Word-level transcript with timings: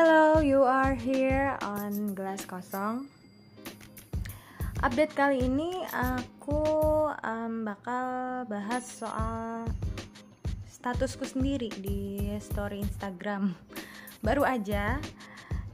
Hello, 0.00 0.40
you 0.40 0.64
are 0.64 0.96
here 0.96 1.60
on 1.60 2.16
Gelas 2.16 2.48
Kosong. 2.48 3.04
Update 4.80 5.12
kali 5.12 5.44
ini 5.44 5.76
aku 5.92 6.64
um, 7.20 7.68
bakal 7.68 8.48
bahas 8.48 8.80
soal 8.80 9.68
statusku 10.64 11.28
sendiri 11.28 11.68
di 11.84 12.32
story 12.40 12.80
Instagram. 12.80 13.52
Baru 14.24 14.40
aja. 14.40 14.96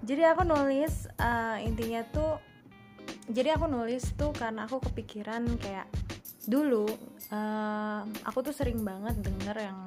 Jadi 0.03 0.27
aku 0.27 0.43
nulis 0.43 1.07
uh, 1.23 1.63
intinya 1.63 2.03
tuh 2.11 2.43
jadi 3.31 3.55
aku 3.55 3.71
nulis 3.71 4.11
tuh 4.19 4.35
karena 4.35 4.67
aku 4.67 4.83
kepikiran 4.91 5.47
kayak 5.63 5.87
dulu 6.51 6.91
uh, 7.31 8.03
aku 8.27 8.43
tuh 8.43 8.51
sering 8.51 8.83
banget 8.83 9.23
denger 9.23 9.71
yang 9.71 9.87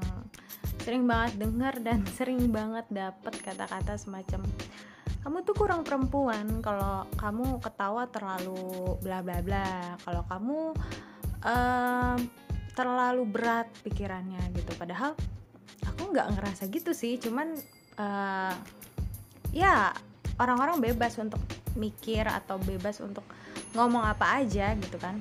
sering 0.90 1.06
banget 1.06 1.38
denger 1.38 1.74
dan 1.86 2.02
sering 2.18 2.50
banget 2.50 2.90
dapet 2.90 3.38
kata-kata 3.46 3.94
semacam 3.94 4.42
kamu 5.22 5.46
tuh 5.46 5.54
kurang 5.54 5.86
perempuan 5.86 6.66
kalau 6.66 7.06
kamu 7.14 7.62
ketawa 7.62 8.10
terlalu 8.10 8.98
bla 9.04 9.20
bla 9.20 9.44
bla. 9.44 10.00
Kalau 10.02 10.24
kamu 10.26 10.58
uh, 11.44 12.18
terlalu 12.74 13.24
berat 13.28 13.68
pikirannya 13.84 14.40
gitu. 14.58 14.72
Padahal 14.80 15.14
aku 15.86 16.16
nggak 16.16 16.40
ngerasa 16.40 16.72
gitu 16.72 16.96
sih 16.96 17.20
cuman 17.20 17.52
uh, 18.00 18.56
ya 19.52 19.92
orang-orang 20.40 20.82
bebas 20.82 21.20
untuk 21.20 21.44
mikir 21.76 22.24
atau 22.26 22.56
bebas 22.58 22.98
untuk 23.04 23.28
ngomong 23.76 24.08
apa 24.08 24.40
aja 24.42 24.72
gitu 24.80 24.96
kan. 24.98 25.20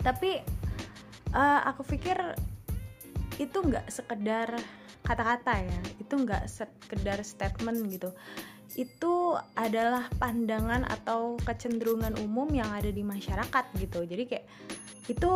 Tapi 0.00 0.40
uh, 1.36 1.60
aku 1.68 1.84
pikir 1.84 2.16
itu 3.38 3.58
nggak 3.58 3.90
sekedar 3.90 4.54
kata-kata 5.04 5.60
ya 5.60 5.80
itu 6.00 6.14
nggak 6.16 6.44
sekedar 6.48 7.20
statement 7.20 7.78
gitu. 7.92 8.10
Itu 8.74 9.38
adalah 9.54 10.10
pandangan 10.18 10.82
atau 10.88 11.38
kecenderungan 11.44 12.18
umum 12.24 12.48
yang 12.50 12.72
ada 12.72 12.90
di 12.90 13.04
masyarakat 13.04 13.64
gitu. 13.78 14.02
Jadi 14.02 14.24
kayak 14.26 14.46
itu 15.06 15.32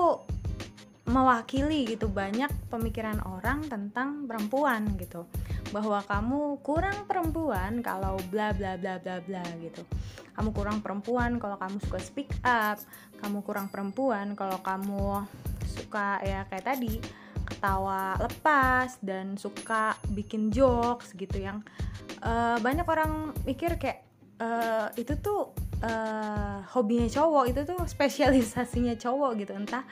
mewakili 1.08 1.88
gitu 1.88 2.12
banyak 2.12 2.52
pemikiran 2.68 3.20
orang 3.24 3.64
tentang 3.68 4.24
perempuan 4.26 4.88
gitu. 4.96 5.28
Bahwa 5.68 6.00
kamu 6.02 6.64
kurang 6.64 7.04
perempuan 7.04 7.84
kalau 7.84 8.16
bla 8.32 8.56
bla 8.56 8.80
bla 8.80 8.96
bla 8.98 9.20
bla 9.20 9.44
gitu. 9.60 9.84
Kamu 10.34 10.50
kurang 10.56 10.80
perempuan 10.80 11.36
kalau 11.36 11.60
kamu 11.60 11.76
suka 11.84 12.00
speak 12.00 12.30
up. 12.42 12.80
Kamu 13.20 13.44
kurang 13.44 13.68
perempuan 13.68 14.32
kalau 14.34 14.58
kamu 14.64 15.28
suka 15.68 16.18
ya 16.24 16.48
kayak 16.50 16.74
tadi 16.74 16.98
ketawa 17.58 18.14
lepas 18.22 19.02
dan 19.02 19.34
suka 19.34 19.98
bikin 20.14 20.54
jokes 20.54 21.10
gitu 21.18 21.42
yang 21.42 21.58
uh, 22.22 22.54
banyak 22.62 22.86
orang 22.86 23.34
mikir 23.42 23.74
kayak 23.74 24.06
uh, 24.38 24.94
itu 24.94 25.18
tuh 25.18 25.50
uh, 25.82 26.62
hobinya 26.70 27.10
cowok 27.10 27.44
itu 27.50 27.60
tuh 27.66 27.82
spesialisasinya 27.82 28.94
cowok 28.94 29.42
gitu. 29.42 29.58
Entah 29.58 29.82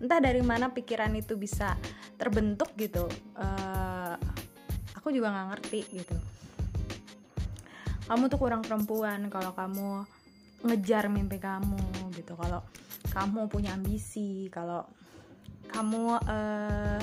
entah 0.00 0.16
dari 0.16 0.40
mana 0.40 0.72
pikiran 0.72 1.12
itu 1.12 1.36
bisa 1.36 1.76
terbentuk 2.16 2.72
gitu. 2.80 3.04
Uh, 3.36 4.16
aku 4.96 5.12
juga 5.12 5.28
nggak 5.28 5.48
ngerti 5.52 5.80
gitu. 5.92 6.16
Kamu 8.08 8.32
tuh 8.32 8.40
kurang 8.40 8.64
perempuan 8.64 9.28
kalau 9.28 9.52
kamu 9.52 10.08
ngejar 10.64 11.12
mimpi 11.12 11.36
kamu 11.36 12.16
gitu. 12.16 12.32
Kalau 12.32 12.64
kamu 13.12 13.44
punya 13.52 13.76
ambisi 13.76 14.48
kalau 14.48 14.88
kamu 15.70 16.18
uh, 16.18 16.98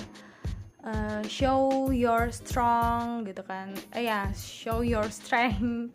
uh, 0.87 1.21
show 1.27 1.89
your 1.91 2.31
strong 2.31 3.27
gitu 3.27 3.43
kan. 3.43 3.75
Eh 3.91 4.07
ya 4.07 4.31
show 4.35 4.83
your 4.83 5.07
strength. 5.11 5.91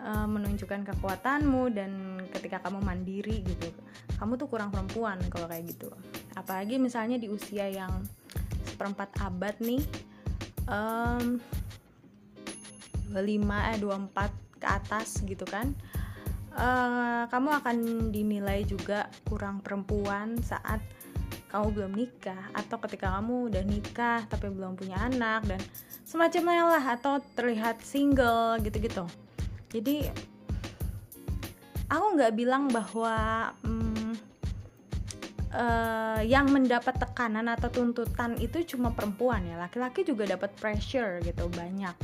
Uh, 0.00 0.26
menunjukkan 0.34 0.88
kekuatanmu 0.94 1.72
dan 1.76 2.22
ketika 2.32 2.64
kamu 2.64 2.80
mandiri 2.80 3.44
gitu. 3.44 3.68
Kamu 4.16 4.36
tuh 4.36 4.48
kurang 4.48 4.72
perempuan 4.72 5.20
kalau 5.28 5.48
kayak 5.48 5.68
gitu. 5.72 5.88
Apalagi 6.36 6.80
misalnya 6.80 7.20
di 7.20 7.28
usia 7.28 7.68
yang 7.68 8.04
seperempat 8.68 9.12
abad 9.20 9.56
nih 9.60 9.84
um, 10.68 11.36
25 13.12 13.18
eh 13.74 13.78
24 13.82 14.60
ke 14.60 14.66
atas 14.68 15.08
gitu 15.24 15.44
kan. 15.44 15.72
Uh, 16.50 17.30
kamu 17.30 17.62
akan 17.62 17.76
dinilai 18.10 18.66
juga 18.66 19.06
kurang 19.22 19.62
perempuan 19.62 20.34
saat 20.42 20.82
kamu 21.50 21.66
belum 21.74 21.92
nikah 21.98 22.54
atau 22.54 22.78
ketika 22.86 23.18
kamu 23.18 23.50
udah 23.50 23.62
nikah 23.66 24.22
tapi 24.30 24.46
belum 24.48 24.78
punya 24.78 24.96
anak 25.02 25.44
dan 25.50 25.60
semacamnya 26.06 26.64
lah 26.78 26.84
atau 26.94 27.18
terlihat 27.34 27.82
single 27.82 28.62
gitu-gitu. 28.62 29.04
Jadi 29.70 30.06
aku 31.90 32.06
nggak 32.14 32.32
bilang 32.38 32.70
bahwa 32.70 33.50
hmm, 33.66 34.14
uh, 35.54 36.22
yang 36.22 36.46
mendapat 36.50 36.98
tekanan 36.98 37.50
atau 37.50 37.70
tuntutan 37.70 38.38
itu 38.38 38.62
cuma 38.74 38.94
perempuan 38.94 39.42
ya. 39.46 39.58
Laki-laki 39.58 40.06
juga 40.06 40.26
dapat 40.30 40.54
pressure 40.54 41.18
gitu 41.26 41.50
banyak. 41.50 41.94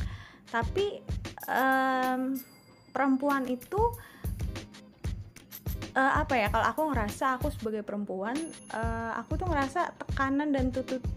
Tapi 0.47 1.03
um, 1.47 2.35
perempuan 2.91 3.47
itu 3.47 3.79
uh, 5.97 6.21
apa 6.21 6.37
ya 6.37 6.47
kalau 6.53 6.65
aku 6.69 6.81
ngerasa 6.93 7.41
aku 7.41 7.49
sebagai 7.49 7.81
perempuan 7.81 8.37
uh, 8.71 9.17
aku 9.17 9.41
tuh 9.41 9.49
ngerasa 9.49 9.97
tekanan 9.97 10.53
dan 10.53 10.69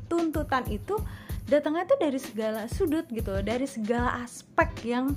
tuntutan 0.08 0.64
itu 0.72 0.96
datangnya 1.44 1.84
tuh 1.84 1.98
dari 2.00 2.16
segala 2.16 2.64
sudut 2.72 3.04
gitu 3.12 3.36
dari 3.44 3.68
segala 3.68 4.24
aspek 4.24 4.72
yang 4.88 5.12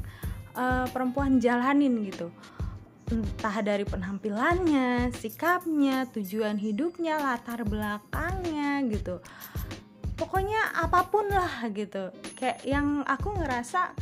uh, 0.60 0.84
perempuan 0.92 1.40
jalanin 1.40 2.04
gitu 2.04 2.28
entah 3.04 3.60
dari 3.62 3.84
penampilannya, 3.84 5.12
sikapnya, 5.14 6.08
tujuan 6.16 6.56
hidupnya, 6.56 7.20
latar 7.20 7.62
belakangnya 7.68 8.80
gitu. 8.90 9.20
Pokoknya 10.16 10.72
apa 10.72 11.12
pun 11.12 11.28
lah 11.28 11.68
gitu. 11.76 12.10
Kayak 12.40 12.64
yang 12.64 13.04
aku 13.04 13.36
ngerasa 13.38 13.94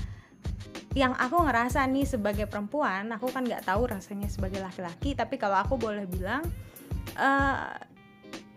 yang 0.92 1.16
aku 1.16 1.40
ngerasa 1.48 1.88
nih 1.88 2.04
sebagai 2.04 2.46
perempuan, 2.52 3.08
aku 3.16 3.32
kan 3.32 3.48
nggak 3.48 3.64
tahu 3.64 3.88
rasanya 3.88 4.28
sebagai 4.28 4.60
laki-laki, 4.60 5.16
tapi 5.16 5.40
kalau 5.40 5.56
aku 5.56 5.80
boleh 5.80 6.04
bilang 6.04 6.44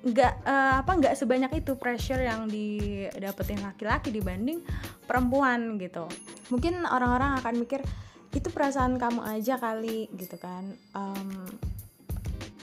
nggak 0.04 0.34
uh, 0.34 0.50
uh, 0.50 0.74
apa 0.82 0.92
nggak 0.98 1.14
sebanyak 1.14 1.62
itu 1.62 1.78
pressure 1.78 2.18
yang 2.18 2.50
didapetin 2.50 3.62
laki-laki 3.62 4.10
dibanding 4.10 4.60
perempuan 5.06 5.78
gitu. 5.78 6.10
Mungkin 6.50 6.82
orang-orang 6.84 7.38
akan 7.38 7.54
mikir 7.62 7.80
itu 8.34 8.50
perasaan 8.50 8.98
kamu 8.98 9.22
aja 9.22 9.54
kali 9.62 10.10
gitu 10.18 10.34
kan 10.42 10.74
um, 10.90 11.46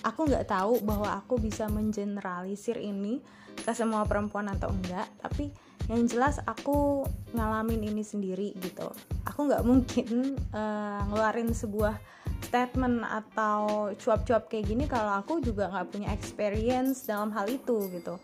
aku 0.03 0.27
nggak 0.27 0.51
tahu 0.51 0.83
bahwa 0.83 1.15
aku 1.15 1.39
bisa 1.39 1.71
mengeneralisir 1.71 2.75
ini 2.75 3.23
ke 3.59 3.71
semua 3.75 4.07
perempuan 4.07 4.49
atau 4.49 4.71
enggak 4.73 5.07
tapi 5.21 5.51
yang 5.91 6.07
jelas 6.07 6.39
aku 6.47 7.03
ngalamin 7.35 7.83
ini 7.83 7.99
sendiri 8.05 8.55
gitu. 8.63 8.87
Aku 9.27 9.49
nggak 9.49 9.65
mungkin 9.67 10.39
uh, 10.55 11.03
ngeluarin 11.09 11.51
sebuah 11.51 11.99
statement 12.41 13.03
atau 13.03 13.91
cuap-cuap 13.99 14.47
kayak 14.47 14.71
gini 14.71 14.85
kalau 14.87 15.19
aku 15.19 15.43
juga 15.43 15.67
nggak 15.67 15.87
punya 15.91 16.09
experience 16.15 17.03
dalam 17.03 17.33
hal 17.35 17.49
itu 17.51 17.91
gitu. 17.91 18.15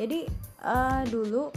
Jadi 0.00 0.24
uh, 0.64 1.04
dulu 1.08 1.52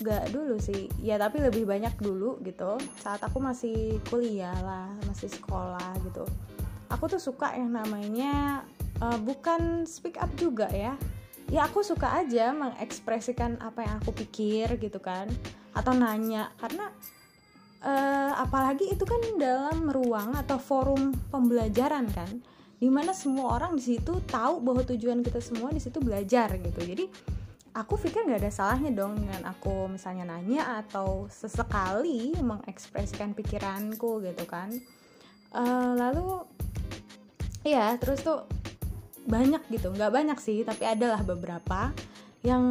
gak 0.00 0.32
dulu 0.32 0.56
sih. 0.56 0.88
Ya 0.98 1.20
tapi 1.20 1.44
lebih 1.44 1.68
banyak 1.68 1.94
dulu 2.00 2.40
gitu. 2.42 2.80
Saat 2.98 3.20
aku 3.22 3.38
masih 3.38 4.00
kuliah 4.08 4.56
lah 4.64 4.88
masih 5.06 5.28
sekolah 5.28 5.92
gitu. 6.08 6.24
Aku 6.90 7.06
tuh 7.06 7.22
suka 7.22 7.54
yang 7.54 7.70
namanya 7.70 8.66
uh, 8.98 9.18
bukan 9.22 9.86
speak 9.86 10.18
up 10.18 10.30
juga 10.34 10.66
ya 10.74 10.98
ya 11.50 11.66
aku 11.66 11.82
suka 11.82 12.22
aja 12.22 12.54
mengekspresikan 12.54 13.58
apa 13.58 13.82
yang 13.82 13.98
aku 13.98 14.14
pikir 14.14 14.78
gitu 14.78 15.02
kan 15.02 15.26
atau 15.74 15.90
nanya 15.94 16.54
karena 16.62 16.88
uh, 17.82 18.32
apalagi 18.38 18.94
itu 18.94 19.02
kan 19.02 19.18
dalam 19.36 19.90
ruang 19.90 20.38
atau 20.38 20.62
forum 20.62 21.10
pembelajaran 21.28 22.06
kan 22.14 22.40
di 22.80 22.88
mana 22.88 23.12
semua 23.12 23.60
orang 23.60 23.76
di 23.76 23.82
situ 23.92 24.24
tahu 24.24 24.64
bahwa 24.64 24.80
tujuan 24.88 25.20
kita 25.20 25.42
semua 25.44 25.68
di 25.68 25.84
situ 25.84 26.00
belajar 26.00 26.56
gitu. 26.56 26.80
Jadi 26.80 27.04
aku 27.76 28.00
pikir 28.00 28.24
nggak 28.24 28.40
ada 28.40 28.52
salahnya 28.52 28.88
dong 28.96 29.20
dengan 29.20 29.52
aku 29.52 29.84
misalnya 29.92 30.24
nanya 30.24 30.80
atau 30.80 31.28
sesekali 31.28 32.32
mengekspresikan 32.40 33.36
pikiranku 33.36 34.24
gitu 34.24 34.48
kan. 34.48 34.72
Uh, 35.52 35.92
lalu 35.92 36.40
ya 37.68 38.00
terus 38.00 38.24
tuh 38.24 38.48
banyak 39.28 39.62
gitu 39.68 39.92
nggak 39.92 40.12
banyak 40.12 40.38
sih 40.40 40.64
tapi 40.64 40.88
adalah 40.88 41.20
beberapa 41.20 41.92
yang 42.40 42.64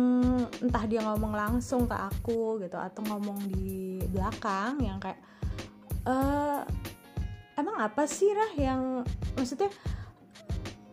entah 0.66 0.86
dia 0.90 1.06
ngomong 1.06 1.34
langsung 1.34 1.86
ke 1.86 1.94
aku 1.94 2.57
gitu 2.66 2.74
atau 2.74 3.01
ngomong 3.06 3.38
di 3.54 4.01
belakang 4.10 4.81
yang 4.81 4.98
kayak 4.98 5.22
uh, 6.10 6.66
emang 7.54 7.78
apa 7.78 8.10
sih 8.10 8.34
rah 8.34 8.54
yang 8.57 9.06
maksudnya 9.38 9.69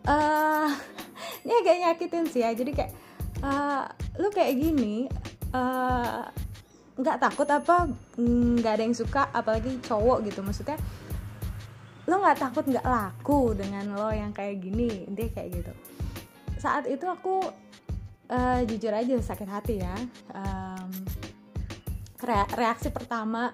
uh, 0.05 0.69
ini 1.43 1.53
agak 1.57 1.77
nyakitin 1.81 2.25
sih 2.29 2.45
ya 2.45 2.53
jadi 2.53 2.71
kayak 2.77 2.93
uh, 3.41 3.89
lu 4.21 4.29
kayak 4.29 4.61
gini 4.61 5.09
uh, 5.57 6.29
nggak 6.97 7.17
takut 7.21 7.45
apa 7.45 7.85
nggak 8.17 8.73
ada 8.73 8.83
yang 8.83 8.97
suka 8.97 9.29
apalagi 9.29 9.77
cowok 9.85 10.25
gitu. 10.25 10.41
Maksudnya 10.41 10.77
lo 12.07 12.23
nggak 12.23 12.39
takut 12.39 12.63
nggak 12.63 12.87
laku 12.87 13.51
dengan 13.51 13.91
lo 13.93 14.09
yang 14.09 14.31
kayak 14.31 14.63
gini 14.63 15.05
dia 15.11 15.27
kayak 15.27 15.49
gitu. 15.59 15.73
Saat 16.57 16.87
itu 16.87 17.03
aku 17.03 17.43
uh, 18.31 18.61
jujur 18.63 18.95
aja 18.95 19.15
sakit 19.19 19.49
hati 19.51 19.75
ya. 19.83 19.95
Um, 20.33 20.89
reaksi 22.57 22.89
pertama 22.89 23.53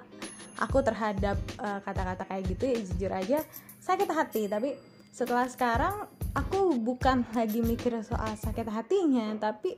aku 0.55 0.79
terhadap 0.79 1.35
kata 1.59 1.83
kata-kata 1.83 2.23
kayak 2.29 2.43
gitu 2.55 2.63
ya 2.63 2.77
jujur 2.79 3.11
aja 3.11 3.39
sakit 3.81 4.07
hati. 4.07 4.47
Tapi 4.47 4.69
setelah 5.13 5.45
sekarang 5.45 6.09
aku 6.33 6.77
bukan 6.81 7.21
lagi 7.37 7.61
mikir 7.61 7.93
soal 8.01 8.33
sakit 8.33 8.65
hatinya 8.65 9.37
tapi 9.37 9.77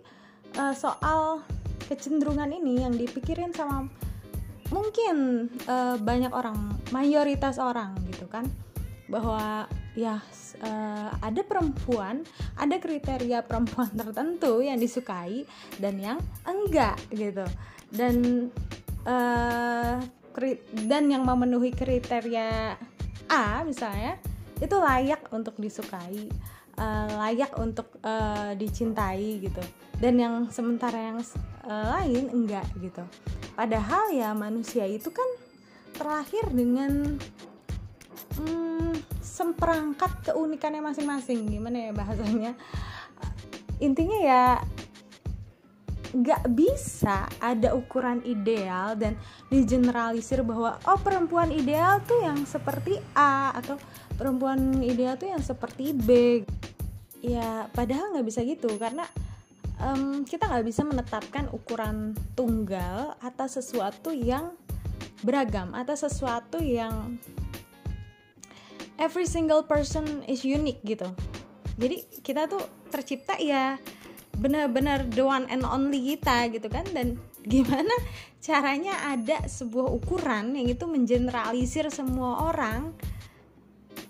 uh, 0.56 0.72
soal 0.72 1.44
kecenderungan 1.92 2.50
ini 2.56 2.88
yang 2.88 2.96
dipikirin 2.96 3.52
sama 3.52 3.92
mungkin 4.72 5.48
uh, 5.68 6.00
banyak 6.00 6.32
orang 6.32 6.80
mayoritas 6.90 7.60
orang 7.60 7.94
gitu 8.10 8.26
kan 8.32 8.48
bahwa 9.16 9.72
ya 9.96 10.20
uh, 10.60 11.10
ada 11.24 11.40
perempuan 11.48 12.28
ada 12.60 12.76
kriteria 12.76 13.48
perempuan 13.48 13.88
tertentu 14.04 14.60
yang 14.60 14.76
disukai 14.76 15.48
dan 15.80 15.96
yang 15.96 16.20
enggak 16.44 17.00
gitu. 17.16 17.48
Dan 17.88 18.52
uh, 19.08 20.04
dan 20.84 21.04
yang 21.08 21.24
memenuhi 21.24 21.72
kriteria 21.72 22.76
A 23.32 23.64
misalnya 23.64 24.20
itu 24.60 24.76
layak 24.76 25.32
untuk 25.32 25.56
disukai 25.56 26.28
uh, 26.76 27.08
layak 27.24 27.56
untuk 27.56 27.88
uh, 28.04 28.52
dicintai 28.60 29.40
gitu. 29.40 29.64
Dan 29.96 30.20
yang 30.20 30.36
sementara 30.52 31.16
yang 31.16 31.24
uh, 31.64 31.86
lain 31.96 32.28
enggak 32.36 32.68
gitu. 32.84 33.04
Padahal 33.56 34.12
ya 34.12 34.36
manusia 34.36 34.84
itu 34.84 35.08
kan 35.08 35.30
terakhir 35.96 36.52
dengan 36.52 37.16
hmm, 38.36 38.85
semperangkat 39.36 40.32
keunikannya 40.32 40.80
masing-masing. 40.80 41.52
Gimana 41.52 41.78
ya 41.88 41.92
bahasanya? 41.92 42.56
Intinya 43.84 44.20
ya 44.24 44.44
nggak 46.16 46.48
bisa 46.56 47.28
ada 47.44 47.76
ukuran 47.76 48.24
ideal 48.24 48.96
dan 48.96 49.20
digeneralisir 49.52 50.48
bahwa 50.48 50.80
oh 50.88 50.96
perempuan 51.04 51.52
ideal 51.52 52.00
tuh 52.08 52.24
yang 52.24 52.48
seperti 52.48 53.04
A 53.12 53.52
atau 53.52 53.76
perempuan 54.16 54.80
ideal 54.80 55.20
tuh 55.20 55.28
yang 55.28 55.44
seperti 55.44 55.92
B. 55.92 56.10
Ya 57.20 57.68
padahal 57.76 58.16
nggak 58.16 58.28
bisa 58.32 58.48
gitu 58.48 58.72
karena 58.80 59.04
um, 59.84 60.24
kita 60.24 60.48
nggak 60.48 60.64
bisa 60.64 60.88
menetapkan 60.88 61.52
ukuran 61.52 62.16
tunggal 62.40 63.20
atas 63.20 63.60
sesuatu 63.60 64.16
yang 64.16 64.56
beragam 65.26 65.74
atas 65.74 66.06
sesuatu 66.06 66.62
yang 66.62 67.18
every 69.00 69.28
single 69.28 69.64
person 69.66 70.24
is 70.28 70.44
unique 70.44 70.82
gitu. 70.84 71.08
Jadi 71.76 72.08
kita 72.24 72.48
tuh 72.48 72.64
tercipta 72.88 73.36
ya 73.40 73.76
benar-benar 74.36 75.08
the 75.12 75.24
one 75.24 75.48
and 75.52 75.64
only 75.68 76.16
kita 76.16 76.52
gitu 76.52 76.68
kan. 76.72 76.86
Dan 76.92 77.20
gimana 77.52 77.94
caranya 78.42 79.16
ada 79.16 79.46
sebuah 79.46 79.90
ukuran 79.90 80.58
yang 80.58 80.68
itu 80.70 80.86
mengeneralisir 80.86 81.90
semua 81.94 82.50
orang 82.50 82.94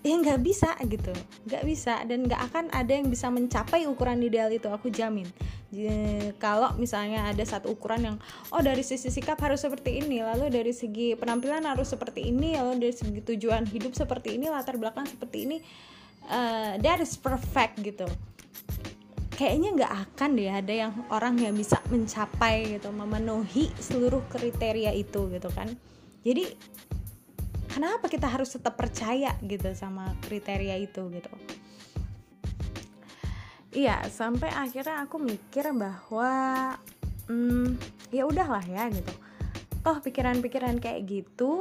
ya 0.06 0.14
nggak 0.22 0.40
bisa 0.46 0.70
gitu. 0.86 1.10
Nggak 1.50 1.62
bisa 1.66 1.98
dan 2.06 2.30
nggak 2.30 2.40
akan 2.52 2.64
ada 2.70 2.94
yang 2.94 3.10
bisa 3.10 3.26
mencapai 3.26 3.90
ukuran 3.90 4.22
ideal 4.22 4.46
itu 4.54 4.70
aku 4.70 4.86
jamin. 4.94 5.26
Kalau 6.38 6.72
misalnya 6.78 7.26
ada 7.28 7.42
satu 7.42 7.74
ukuran 7.74 8.00
yang 8.00 8.16
oh 8.54 8.62
dari 8.62 8.80
sisi 8.86 9.10
sikap 9.10 9.36
harus 9.42 9.60
seperti 9.66 9.98
ini 10.00 10.22
lalu 10.22 10.48
dari 10.48 10.70
segi 10.70 11.18
penampilan 11.18 11.66
harus 11.66 11.90
seperti 11.90 12.30
ini 12.30 12.56
lalu 12.56 12.88
dari 12.88 12.94
segi 12.94 13.20
tujuan 13.20 13.66
hidup 13.68 13.92
seperti 13.92 14.38
ini 14.38 14.48
latar 14.48 14.78
belakang 14.80 15.04
seperti 15.04 15.44
ini 15.44 15.58
uh, 16.30 16.78
that 16.80 17.02
is 17.02 17.18
perfect 17.18 17.82
gitu. 17.82 18.06
Kayaknya 19.36 19.68
nggak 19.76 19.92
akan 20.06 20.30
deh 20.32 20.48
ada 20.48 20.72
yang 20.72 20.92
orang 21.12 21.36
yang 21.36 21.52
bisa 21.52 21.76
mencapai 21.92 22.78
gitu 22.80 22.88
memenuhi 22.88 23.68
seluruh 23.76 24.24
kriteria 24.32 24.96
itu 24.96 25.28
gitu 25.28 25.50
kan. 25.52 25.68
Jadi 26.24 26.56
kenapa 27.76 28.08
kita 28.08 28.24
harus 28.24 28.56
tetap 28.56 28.80
percaya 28.80 29.36
gitu 29.44 29.68
sama 29.76 30.16
kriteria 30.24 30.80
itu 30.80 31.12
gitu? 31.12 31.28
Iya 33.76 34.00
sampai 34.08 34.48
akhirnya 34.48 35.04
aku 35.04 35.20
mikir 35.20 35.68
bahwa 35.76 36.32
hmm, 37.28 37.76
ya 38.08 38.24
udahlah 38.24 38.64
ya 38.64 38.88
gitu. 38.88 39.12
Toh 39.84 40.00
pikiran-pikiran 40.00 40.80
kayak 40.80 41.04
gitu 41.04 41.60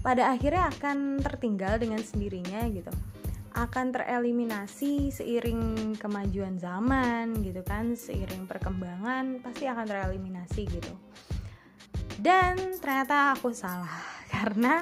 pada 0.00 0.32
akhirnya 0.32 0.72
akan 0.72 1.20
tertinggal 1.20 1.76
dengan 1.76 2.00
sendirinya 2.00 2.64
gitu. 2.72 2.88
Akan 3.52 3.92
tereliminasi 3.92 5.12
seiring 5.12 5.92
kemajuan 6.00 6.56
zaman 6.56 7.36
gitu 7.44 7.60
kan 7.68 7.92
seiring 7.92 8.48
perkembangan 8.48 9.44
pasti 9.44 9.68
akan 9.68 9.84
tereliminasi 9.84 10.64
gitu. 10.64 10.94
Dan 12.16 12.80
ternyata 12.80 13.36
aku 13.36 13.52
salah 13.52 14.00
karena 14.32 14.80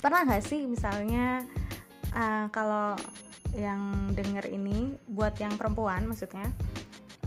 pernah 0.00 0.24
gak 0.24 0.44
sih 0.44 0.64
misalnya 0.64 1.44
uh, 2.16 2.48
kalau 2.48 2.96
yang 3.54 4.10
denger 4.14 4.48
ini 4.48 4.94
buat 5.10 5.36
yang 5.36 5.54
perempuan 5.58 6.06
maksudnya 6.06 6.48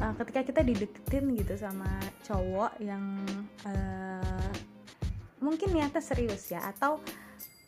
uh, 0.02 0.14
ketika 0.24 0.42
kita 0.44 0.62
dideketin 0.66 1.38
gitu 1.38 1.54
sama 1.60 1.88
cowok 2.26 2.80
yang 2.82 3.22
uh, 3.68 4.52
mungkin 5.44 5.76
niatnya 5.76 6.00
serius 6.00 6.48
ya 6.50 6.64
atau 6.64 7.04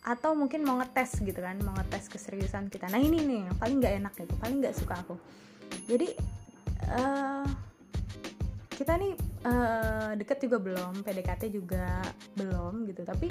atau 0.05 0.37
mungkin 0.37 0.61
mau 0.61 0.77
ngetes 0.77 1.17
gitu 1.25 1.41
kan 1.41 1.57
mau 1.65 1.73
ngetes 1.81 2.13
keseriusan 2.13 2.69
kita. 2.69 2.85
Nah 2.93 3.01
ini 3.01 3.25
nih 3.25 3.49
yang 3.49 3.57
paling 3.57 3.81
nggak 3.81 3.93
enak 4.05 4.13
gitu 4.13 4.33
paling 4.37 4.61
nggak 4.61 4.77
suka 4.77 5.01
aku. 5.01 5.17
Jadi 5.89 6.13
uh, 6.93 7.45
kita 8.69 8.93
nih 9.01 9.17
uh, 9.49 10.13
deket 10.13 10.45
juga 10.45 10.61
belum 10.61 11.01
PDKT 11.01 11.49
juga 11.49 12.05
belum 12.37 12.85
gitu. 12.85 13.01
Tapi 13.01 13.27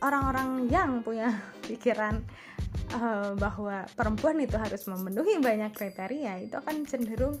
orang-orang 0.00 0.68
yang 0.68 1.00
punya 1.00 1.32
pikiran 1.68 2.20
uh, 2.96 3.32
bahwa 3.36 3.86
perempuan 3.96 4.40
itu 4.40 4.56
harus 4.58 4.84
memenuhi 4.88 5.40
banyak 5.40 5.72
kriteria 5.72 6.42
itu 6.44 6.54
akan 6.56 6.84
cenderung 6.84 7.36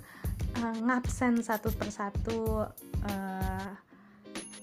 uh, 0.60 0.76
ngabsen 0.84 1.40
satu 1.44 1.72
persatu 1.74 2.64
uh, 3.06 3.70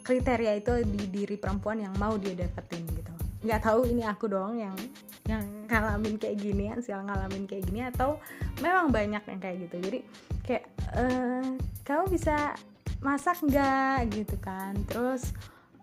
kriteria 0.04 0.60
itu 0.60 0.84
di 0.84 1.08
diri 1.08 1.36
perempuan 1.40 1.80
yang 1.80 1.96
mau 1.96 2.20
dia 2.20 2.36
dapetin 2.36 2.84
gitu. 2.92 3.14
Nggak 3.44 3.62
tahu 3.64 3.88
ini 3.88 4.04
aku 4.04 4.28
doang 4.28 4.60
yang 4.60 4.76
yang 5.24 5.44
ngalamin 5.72 6.20
kayak 6.20 6.36
gini 6.36 6.68
sial 6.84 7.08
ngalamin 7.08 7.48
kayak 7.48 7.64
gini 7.72 7.88
atau 7.88 8.20
memang 8.60 8.92
banyak 8.92 9.24
yang 9.24 9.40
kayak 9.40 9.58
gitu. 9.68 9.76
Jadi 9.80 10.00
kayak 10.44 10.66
uh, 11.00 11.56
kamu 11.88 12.04
bisa 12.12 12.52
masak 13.00 13.40
nggak? 13.48 14.12
Gitu 14.12 14.36
kan. 14.44 14.76
Terus 14.92 15.32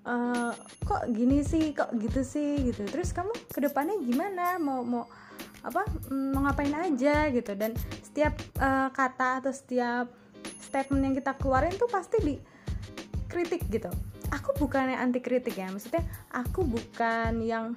uh, 0.06 0.52
kok 0.84 1.02
gini 1.12 1.42
sih 1.44 1.72
kok 1.72 1.92
gitu 1.96 2.20
sih? 2.22 2.70
Gitu. 2.70 2.86
Terus 2.88 3.12
kamu 3.12 3.32
ke 3.50 3.60
depannya 3.60 3.96
gimana? 4.00 4.56
Mau 4.60 4.84
mau 4.84 5.04
apa 5.60 5.84
mm, 6.08 6.28
mau 6.32 6.46
ngapain 6.48 6.72
aja? 6.72 7.28
Gitu. 7.28 7.52
Dan 7.56 7.76
setiap 8.04 8.36
uh, 8.60 8.88
kata 8.92 9.44
atau 9.44 9.52
setiap 9.52 10.06
statement 10.60 11.02
yang 11.02 11.14
kita 11.16 11.34
keluarin 11.36 11.74
tuh 11.76 11.90
pasti 11.90 12.16
di 12.22 12.34
kritik 13.30 13.66
gitu. 13.68 13.90
Aku 14.30 14.54
bukan 14.54 14.94
yang 14.94 15.10
anti 15.10 15.18
kritik 15.18 15.58
ya 15.58 15.66
maksudnya 15.70 16.06
aku 16.30 16.62
bukan 16.62 17.42
yang 17.42 17.74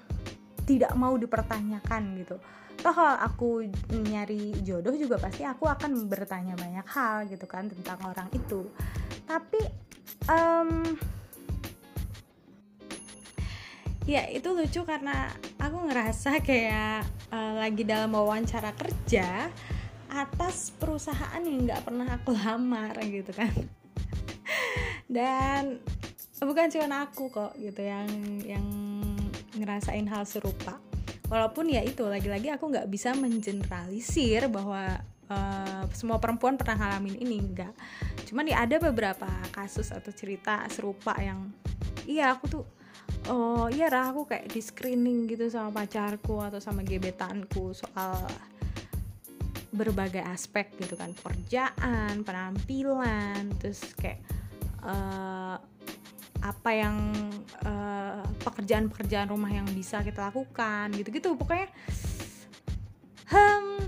tidak 0.69 0.93
mau 0.93 1.17
dipertanyakan 1.17 2.21
gitu. 2.21 2.37
Toh 2.83 2.93
kalau 2.93 3.15
aku 3.15 3.49
nyari 3.89 4.53
jodoh 4.65 4.93
juga 4.97 5.15
pasti 5.21 5.45
aku 5.47 5.69
akan 5.69 6.09
bertanya 6.09 6.57
banyak 6.57 6.87
hal 6.89 7.25
gitu 7.31 7.45
kan 7.47 7.69
tentang 7.69 7.99
orang 8.05 8.27
itu. 8.35 8.67
Tapi 9.23 9.61
um, 10.27 10.97
ya 14.03 14.27
itu 14.27 14.51
lucu 14.51 14.83
karena 14.83 15.31
aku 15.59 15.87
ngerasa 15.87 16.43
kayak 16.43 17.07
uh, 17.31 17.59
lagi 17.59 17.87
dalam 17.87 18.11
wawancara 18.11 18.75
kerja 18.75 19.47
atas 20.11 20.75
perusahaan 20.75 21.41
yang 21.41 21.65
nggak 21.65 21.83
pernah 21.87 22.07
aku 22.19 22.35
lamar 22.43 22.93
gitu 23.03 23.31
kan. 23.31 23.53
Dan 25.07 25.79
bukan 26.43 26.67
cuma 26.67 27.07
aku 27.07 27.31
kok 27.31 27.55
gitu 27.55 27.79
yang 27.79 28.07
yang 28.43 28.67
ngerasain 29.55 30.05
hal 30.11 30.27
serupa. 30.27 30.75
Walaupun 31.31 31.71
ya 31.71 31.81
itu 31.81 32.03
lagi-lagi 32.03 32.51
aku 32.51 32.69
nggak 32.69 32.91
bisa 32.91 33.15
mengeneralisir 33.15 34.51
bahwa 34.51 35.01
uh, 35.33 35.83
semua 35.95 36.19
perempuan 36.19 36.59
pernah 36.59 36.77
ngalamin 36.77 37.17
ini 37.19 37.39
enggak 37.39 37.73
cuman 38.27 38.49
ya 38.49 38.65
ada 38.65 38.81
beberapa 38.81 39.29
kasus 39.53 39.93
atau 39.93 40.09
cerita 40.09 40.65
serupa 40.69 41.13
yang 41.21 41.53
iya 42.09 42.33
aku 42.33 42.45
tuh 42.49 42.63
oh 43.31 43.71
iya 43.71 43.87
lah 43.87 44.11
aku 44.11 44.27
kayak 44.27 44.51
di 44.51 44.59
screening 44.59 45.31
gitu 45.31 45.47
sama 45.47 45.71
pacarku 45.71 46.43
atau 46.43 46.59
sama 46.59 46.83
gebetanku 46.83 47.71
soal 47.71 48.19
berbagai 49.71 50.21
aspek 50.27 50.75
gitu 50.77 50.99
kan. 50.99 51.15
Pekerjaan 51.15 52.21
penampilan 52.27 53.47
terus 53.57 53.81
kayak 53.95 54.19
uh, 54.83 55.55
apa 56.43 56.71
yang 56.75 56.97
uh, 57.63 58.19
pekerjaan-pekerjaan 58.43 59.31
rumah 59.31 59.49
yang 59.49 59.65
bisa 59.71 60.03
kita 60.03 60.27
lakukan 60.27 60.91
gitu-gitu. 60.91 61.39
Pokoknya 61.39 61.71
hmm, 63.31 63.79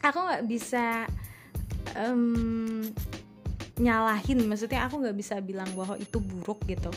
aku 0.00 0.18
nggak 0.24 0.44
bisa 0.48 1.04
um, 2.00 2.80
nyalahin. 3.76 4.40
Maksudnya 4.48 4.88
aku 4.88 5.04
nggak 5.04 5.16
bisa 5.20 5.36
bilang 5.44 5.68
bahwa 5.76 6.00
itu 6.00 6.16
buruk 6.16 6.64
gitu 6.64 6.90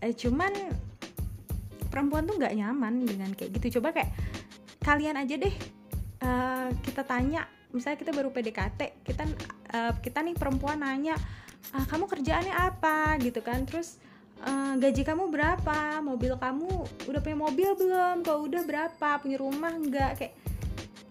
eh, 0.00 0.12
cuman 0.16 0.52
perempuan 1.90 2.24
tuh 2.24 2.38
nggak 2.38 2.54
nyaman 2.54 3.04
dengan 3.04 3.30
kayak 3.34 3.50
gitu. 3.60 3.80
Coba 3.80 3.92
kayak 3.92 4.14
kalian 4.80 5.18
aja 5.18 5.34
deh 5.36 5.54
uh, 6.24 6.68
kita 6.86 7.02
tanya. 7.04 7.44
Misalnya 7.70 7.98
kita 8.02 8.10
baru 8.14 8.34
PDKT 8.34 9.06
kita 9.06 9.22
uh, 9.74 9.92
kita 10.02 10.26
nih 10.26 10.34
perempuan 10.34 10.82
nanya 10.82 11.14
ah, 11.70 11.84
kamu 11.86 12.06
kerjaannya 12.06 12.54
apa? 12.54 13.18
gitu 13.20 13.42
kan. 13.44 13.66
Terus 13.66 13.98
uh, 14.46 14.74
gaji 14.78 15.02
kamu 15.02 15.28
berapa? 15.28 16.00
Mobil 16.00 16.34
kamu 16.38 16.70
udah 17.10 17.20
punya 17.20 17.38
mobil 17.38 17.70
belum? 17.76 18.16
Kalau 18.26 18.46
udah 18.46 18.62
berapa? 18.64 19.08
Punya 19.20 19.36
rumah 19.38 19.74
enggak 19.74 20.18
kayak 20.18 20.34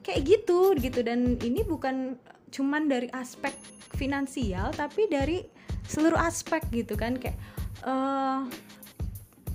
kayak 0.04 0.20
gitu 0.26 0.74
gitu. 0.80 1.00
Dan 1.04 1.38
ini 1.44 1.64
bukan 1.64 2.18
cuman 2.50 2.90
dari 2.90 3.08
aspek 3.14 3.54
finansial 3.94 4.74
tapi 4.74 5.06
dari 5.06 5.46
seluruh 5.88 6.20
aspek 6.20 6.66
gitu 6.76 7.00
kan. 7.00 7.16
Kayak 7.16 7.40
uh, 7.88 8.44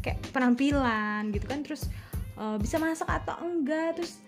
kayak 0.04 0.20
penampilan 0.36 1.32
gitu 1.32 1.48
kan 1.48 1.64
terus 1.64 1.88
uh, 2.36 2.60
bisa 2.60 2.76
masak 2.76 3.08
atau 3.08 3.40
enggak 3.40 3.96
terus 3.96 4.20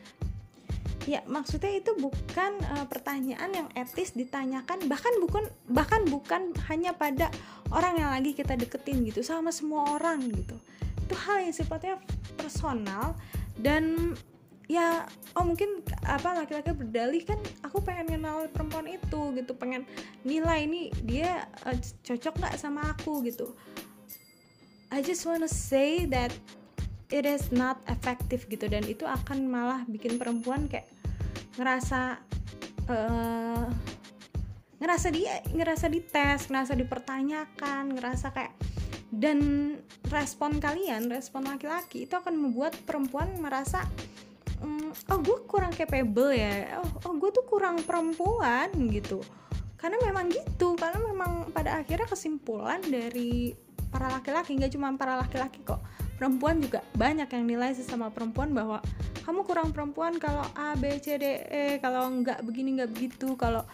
ya 1.07 1.23
maksudnya 1.31 1.71
itu 1.79 1.95
bukan 1.95 2.59
uh, 2.75 2.87
pertanyaan 2.91 3.51
yang 3.55 3.69
etis 3.79 4.17
ditanyakan 4.19 4.91
bahkan 4.91 5.15
bukan 5.23 5.45
bahkan 5.71 6.03
bukan 6.11 6.51
hanya 6.67 6.97
pada 6.97 7.31
orang 7.71 8.01
yang 8.03 8.11
lagi 8.11 8.35
kita 8.35 8.59
deketin 8.59 9.07
gitu 9.07 9.23
sama 9.23 9.55
semua 9.55 9.87
orang 9.95 10.27
gitu. 10.35 10.59
Itu 11.07 11.15
hal 11.15 11.47
yang 11.47 11.55
sifatnya 11.55 11.95
personal 12.35 13.15
dan 13.55 14.15
ya 14.67 15.07
oh 15.39 15.47
mungkin 15.47 15.79
apa 16.03 16.43
laki-laki 16.43 16.75
berdalih 16.75 17.23
kan 17.23 17.39
aku 17.63 17.79
pengen 17.87 18.19
kenal 18.19 18.51
perempuan 18.51 18.91
itu 18.91 19.31
gitu 19.39 19.55
pengen 19.55 19.87
nilai 20.27 20.67
ini 20.67 20.91
dia 21.07 21.47
uh, 21.63 21.79
cocok 22.03 22.35
nggak 22.43 22.55
sama 22.59 22.83
aku 22.91 23.23
gitu 23.23 23.55
I 24.97 25.05
just 25.05 25.29
wanna 25.29 25.45
say 25.45 26.09
that 26.09 26.33
it 27.13 27.29
is 27.29 27.53
not 27.53 27.85
effective 27.93 28.49
gitu. 28.49 28.65
Dan 28.65 28.89
itu 28.89 29.05
akan 29.05 29.45
malah 29.45 29.85
bikin 29.85 30.17
perempuan 30.17 30.73
kayak 30.73 30.89
ngerasa 31.61 32.17
uh, 32.89 33.69
ngerasa 34.81 35.13
dia 35.13 35.45
ngerasa 35.53 35.93
dites 35.93 36.49
ngerasa 36.49 36.73
dipertanyakan 36.77 37.93
ngerasa 37.97 38.33
kayak 38.33 38.57
dan 39.13 39.41
respon 40.09 40.61
kalian 40.61 41.13
respon 41.13 41.45
laki-laki 41.45 42.09
itu 42.09 42.17
akan 42.17 42.37
membuat 42.37 42.77
perempuan 42.85 43.37
merasa 43.41 43.85
mm, 44.65 45.13
oh 45.13 45.21
gue 45.21 45.45
kurang 45.45 45.77
capable 45.77 46.33
ya. 46.33 46.81
Oh, 46.81 47.13
oh 47.13 47.15
gue 47.21 47.37
tuh 47.37 47.45
kurang 47.45 47.85
perempuan 47.85 48.73
gitu. 48.89 49.21
Karena 49.77 50.01
memang 50.09 50.33
gitu 50.33 50.73
karena 50.73 51.05
memang 51.05 51.53
pada 51.53 51.85
akhirnya 51.85 52.09
kesimpulan 52.09 52.81
dari 52.81 53.66
para 53.91 54.11
laki-laki 54.13 54.59
nggak 54.59 54.73
cuma 54.75 54.93
para 54.95 55.17
laki-laki 55.21 55.63
kok. 55.63 55.81
Perempuan 56.17 56.65
juga 56.65 56.81
banyak 56.97 57.29
yang 57.29 57.45
nilai 57.45 57.77
sesama 57.77 58.09
perempuan 58.09 58.57
bahwa 58.57 58.81
kamu 59.27 59.45
kurang 59.45 59.69
perempuan 59.75 60.17
kalau 60.17 60.47
A 60.57 60.73
B 60.79 60.97
C 61.03 61.21
D 61.21 61.25
E 61.51 61.65
kalau 61.83 62.09
nggak 62.09 62.41
begini 62.47 62.81
nggak 62.81 62.91
begitu 62.95 63.37
kalau 63.37 63.67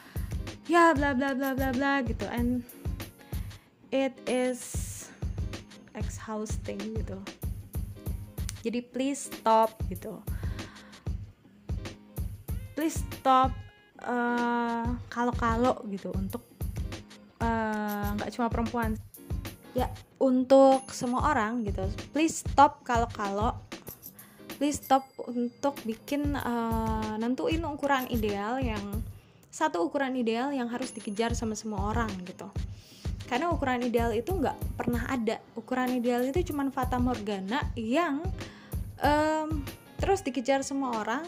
ya 0.67 0.91
bla 0.97 1.15
bla 1.15 1.39
bla 1.39 1.55
bla 1.55 1.71
bla 1.71 2.03
gitu. 2.03 2.27
And 2.27 2.67
it 3.95 4.17
is 4.27 4.61
exhausting 5.95 6.81
gitu. 6.97 7.21
Jadi 8.65 8.81
please 8.81 9.31
stop 9.31 9.75
gitu. 9.87 10.19
Please 12.73 12.99
stop 12.99 13.53
uh, 14.03 14.87
kalau-kalau 15.13 15.79
gitu 15.93 16.11
untuk 16.17 16.43
eh, 17.39 18.09
nggak 18.19 18.31
uh, 18.31 18.35
cuma 18.35 18.49
perempuan 18.49 18.97
ya 19.73 19.89
untuk 20.21 20.89
semua 20.93 21.33
orang 21.33 21.65
gitu. 21.65 21.85
Please 22.13 22.45
stop 22.45 22.85
kalau-kalau. 22.85 23.57
Please 24.61 24.79
stop 24.79 25.09
untuk 25.27 25.75
bikin 25.83 26.39
uh, 26.39 27.19
nentuin 27.19 27.65
ukuran 27.67 28.07
ideal 28.13 28.63
yang 28.63 29.03
satu 29.53 29.85
ukuran 29.85 30.15
ideal 30.17 30.55
yang 30.55 30.71
harus 30.71 30.95
dikejar 30.95 31.35
sama 31.35 31.59
semua 31.59 31.91
orang 31.91 32.09
gitu. 32.25 32.47
Karena 33.27 33.51
ukuran 33.51 33.83
ideal 33.83 34.13
itu 34.15 34.31
nggak 34.31 34.79
pernah 34.79 35.09
ada. 35.11 35.41
Ukuran 35.59 35.99
ideal 35.99 36.23
itu 36.23 36.53
cuma 36.53 36.69
fata 36.71 37.01
morgana 37.01 37.65
yang 37.75 38.23
um, 39.03 39.65
terus 39.99 40.23
dikejar 40.23 40.63
semua 40.63 41.01
orang 41.01 41.25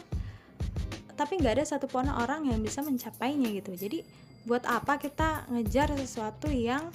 tapi 1.14 1.38
nggak 1.38 1.62
ada 1.62 1.64
satupun 1.64 2.10
orang 2.10 2.46
yang 2.50 2.58
bisa 2.62 2.82
mencapainya 2.82 3.50
gitu. 3.54 3.74
Jadi 3.74 4.02
buat 4.44 4.66
apa 4.68 5.00
kita 5.00 5.48
ngejar 5.48 5.94
sesuatu 5.96 6.50
yang 6.52 6.90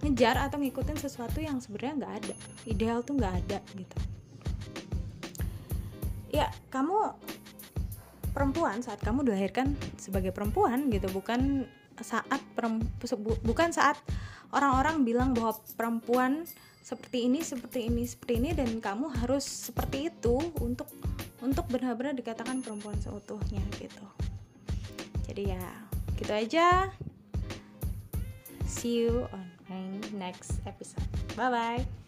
ngejar 0.00 0.36
atau 0.40 0.56
ngikutin 0.60 0.96
sesuatu 0.96 1.38
yang 1.40 1.60
sebenarnya 1.60 1.94
nggak 2.04 2.14
ada. 2.24 2.34
Ideal 2.64 3.04
tuh 3.04 3.20
nggak 3.20 3.34
ada 3.44 3.58
gitu. 3.76 3.96
Ya 6.30 6.48
kamu 6.72 7.16
perempuan 8.30 8.80
saat 8.80 9.02
kamu 9.02 9.26
dilahirkan 9.26 9.74
sebagai 9.98 10.30
perempuan 10.30 10.88
gitu 10.88 11.10
bukan 11.10 11.66
saat 12.00 12.24
bukan 13.44 13.70
saat 13.74 13.98
orang-orang 14.54 15.04
bilang 15.04 15.30
bahwa 15.36 15.58
perempuan 15.76 16.48
seperti 16.80 17.28
ini 17.28 17.44
seperti 17.44 17.92
ini 17.92 18.02
seperti 18.08 18.32
ini 18.40 18.50
dan 18.56 18.80
kamu 18.80 19.12
harus 19.20 19.44
seperti 19.44 20.08
itu 20.08 20.40
untuk 20.64 20.88
untuk 21.44 21.68
benar-benar 21.68 22.16
dikatakan 22.16 22.64
perempuan 22.64 22.96
seutuhnya 23.04 23.60
gitu. 23.76 24.06
Jadi 25.28 25.52
ya 25.52 25.66
gitu 26.16 26.32
aja. 26.32 26.88
See 28.64 29.02
you 29.02 29.28
on 29.34 29.49
next 30.12 30.52
episode. 30.66 31.04
Bye 31.36 31.50
bye 31.50 31.99